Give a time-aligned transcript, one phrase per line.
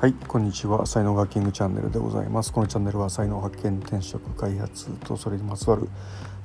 [0.00, 0.86] はいこんにちは。
[0.86, 2.52] 才能学キングチャンネルでございます。
[2.52, 5.88] このチャンネルは才能発見転職開発とそれにまつわる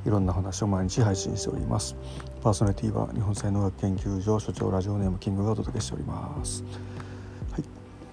[0.08, 1.96] いろんな話を毎日配信しております。
[2.42, 6.64] パーソナリティは日本才能学研究所所長ラジオネームキングがお届けしております。
[7.52, 7.64] はい、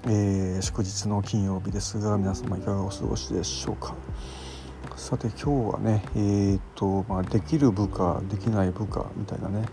[0.08, 3.94] えー、祝日の金曜日ですが皆様いかがお過ごしでしょうか。
[4.94, 9.64] さて今日はねえーとまあ、できる部下できない部下みたいなね、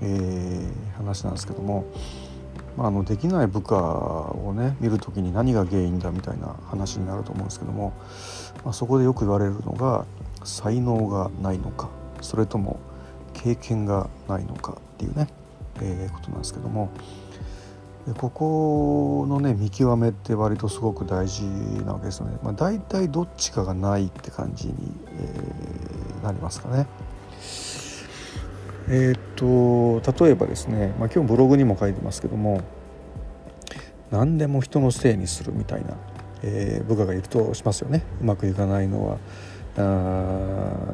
[0.00, 1.84] えー、話なんですけども、
[2.76, 7.92] まあ、あのできない部下をね見る時に何が原因だみたいな話になると思うんですけども、
[8.64, 10.06] まあ、そこでよく言われるのが
[10.44, 11.90] 才能がないのか
[12.20, 12.78] それとも
[13.34, 15.28] 経験がないのかっていうね、
[15.80, 16.90] えー、ことなんですけども
[18.06, 21.44] でここのね見極めって割とすごく大事
[21.84, 22.36] なわけですよね。
[22.42, 24.74] まあ、大体どっちかがないって感じに、
[25.20, 26.86] えー、なりますかね。
[28.94, 32.60] えー、っと例えばですね、まあ、今日ブログにも書いてますけども
[34.10, 35.96] 何でも人のせいにするみたいな、
[36.42, 38.02] えー、部下がいるとしますよね。
[38.20, 39.18] うまくいかないのは
[39.78, 39.80] あ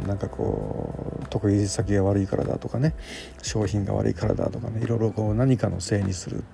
[0.06, 2.94] なんかこう得意先が悪いからだとかね
[3.42, 6.44] 商品が悪いからだとかねいろいろこう何かのせいにする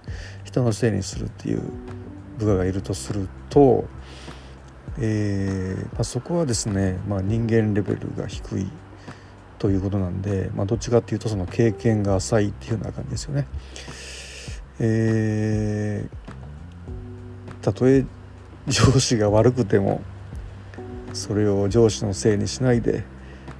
[0.44, 1.62] 人のせいにするっていう
[2.38, 3.84] 部下がいるとすると、
[4.98, 8.66] えーまあ、そこはですね、まあ、人間レベルが低い。
[9.58, 13.46] ということなんで、まあ、どっちかっていうとその経験が浅いっていうような感じですよね。
[14.80, 18.04] えー、たとえ
[18.66, 20.02] 上司が悪くても
[21.12, 23.04] それを上司のせいにしないで、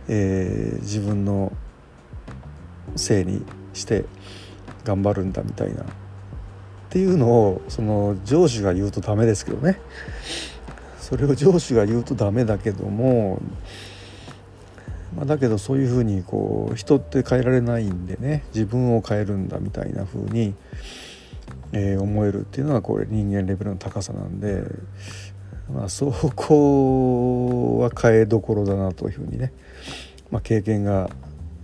[0.08, 1.52] えー、自分の
[2.96, 4.04] せいにして
[4.84, 5.86] 頑張るんだみたいなっ
[6.90, 9.80] ていうのをその上司が言うとダメですけどね
[11.00, 13.40] それを上司が言うとダメだけども、
[15.16, 20.54] まあ、だけどそういうふうにこう人って変えられないんでね自分を変えるんだみたいなふうに、
[21.72, 24.64] えー、思えるっていうのはこれ人間レベルの高さなんで
[25.72, 29.52] まあ、そこは変えどころだなというふうにね、
[30.30, 31.08] まあ、経験が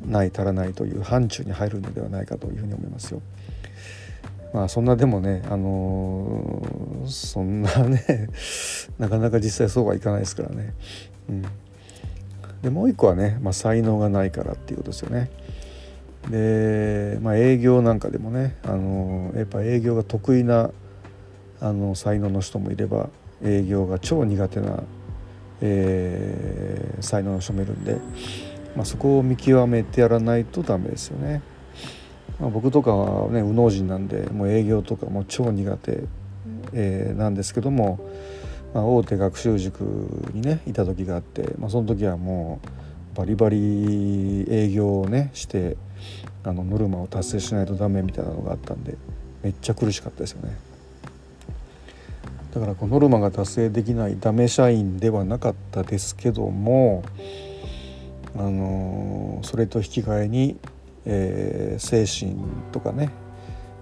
[0.06, 3.20] ない足らないという範疇に入るのではないかというふうに思いますよ。
[4.52, 8.28] まあそんなでもね、あのー、そんなね
[8.98, 10.72] なかなか実際そうはいかないですからね。
[11.28, 11.42] うん、
[12.62, 15.30] でもう一個はね、まあ、才能がないからっていうことですよね。
[16.28, 20.70] で、まあ、営業なんかでもね、あの、やっぱ営業が得意な
[21.60, 23.10] あの才能の人もいれば
[23.42, 24.82] 営業が超苦手な、
[25.60, 27.96] えー、才能の人もいるんで、
[28.74, 31.42] まあ、そこを見極めてやらないとダメですよね。
[32.40, 36.04] まあ、僕とかはね右脳人なんでもう営業とかも超苦手、
[36.72, 38.00] えー、なんですけども、
[38.74, 39.80] まあ、大手学習塾
[40.32, 42.60] にねいた時があって、まあ、その時はも
[43.14, 45.76] うバリバリ営業をねして
[46.44, 48.96] あのノルマを達成しないとダメみたいなのがあったんで
[49.42, 50.56] めっちゃ苦しかったですよね。
[52.54, 57.04] だからこうノルマが達成できないダメ社員ではなかったですけども
[58.36, 60.56] あのそれと引き換えに、
[61.04, 62.36] えー、精神
[62.72, 63.10] とかね、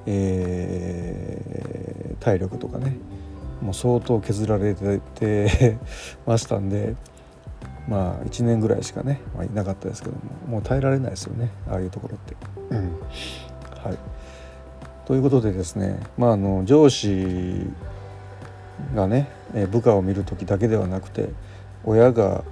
[0.05, 2.99] えー、体力とかね
[3.61, 5.79] もう相当削られて
[6.27, 6.95] ましたんで
[7.89, 12.37] まあ1年ぐらいしかね、まあ、いなかったですけどももう耐えられないですよねああいうところって。
[13.83, 13.99] はい、
[15.07, 17.71] ということでですね、まあ、あの上司
[18.95, 19.29] がね
[19.71, 21.31] 部下を見る時だけではなくて
[21.85, 22.45] 親が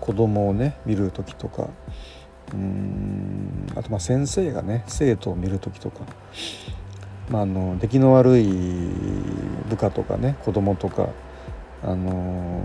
[0.00, 1.68] 子供をね見る時とか
[2.52, 6.00] うんあとまあ先生がね生徒を見る時とか、
[7.30, 8.44] まあ、あの出来の悪い
[9.74, 11.08] 部下とかね子供とか、
[11.82, 12.62] あの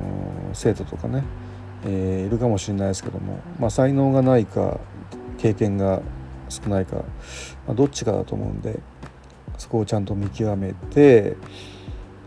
[0.53, 1.23] 生徒とかね、
[1.85, 4.79] えー、いるかもしれないですけども、まあ、才能がないか
[5.37, 6.01] 経験が
[6.47, 7.03] 少ないか、ま
[7.69, 8.79] あ、どっちかだと思うんで
[9.57, 11.35] そこをちゃんと見極めて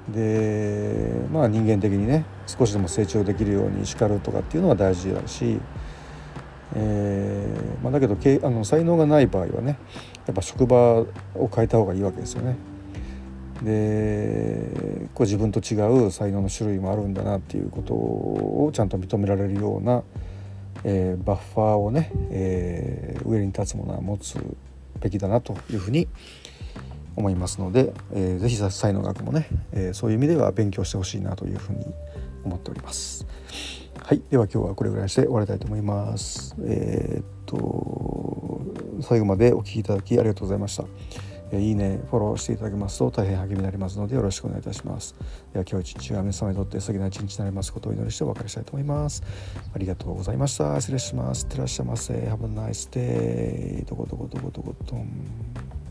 [0.08, 5.60] でまあ人間的にね少しでも成長できるように叱るとかっていうのは大事だし、
[6.74, 9.78] えーまあ、だけどあの才能がない場合はね
[10.26, 11.06] やっぱ職場を
[11.54, 12.71] 変えた方がいいわけですよね。
[13.64, 20.02] でこう自分と違う才能の種類もあるんだなっていうことをちゃんと認められるような、
[20.84, 24.38] えー、バッファーをね、えー、上に立つものは持つ
[25.00, 26.08] べきだなというふうに
[27.16, 31.84] 思いますので、えー、ぜひ才能学もね、えー、そういう意味では勉強してほしいなというふうに
[32.44, 33.26] 思っております。
[34.02, 36.56] はい、では今日はこれぐらいにして終わりたいと思います。
[36.64, 38.62] えー、っと
[39.02, 40.84] 最後までお聴きいただきありがとうございました。
[41.58, 45.14] いいね、フォローしていただけますと大変励みになりますのでよろしくお願いいたします。
[45.52, 49.22] では今日一日は皆様にとって素敵な一日になりますことをお祈りしてお別れしたいと思います。
[49.74, 50.80] ありがとうございました。
[50.80, 51.44] 失礼します。
[51.44, 52.14] いってらっしゃいませ。
[52.14, 53.84] Have a nice day.
[53.84, 55.81] どこどこどこどこどん。